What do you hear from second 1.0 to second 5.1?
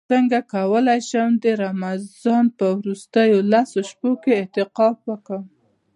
شم د رمضان په وروستیو لسو شپو کې اعتکاف